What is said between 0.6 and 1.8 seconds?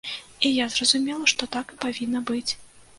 зразумела, што так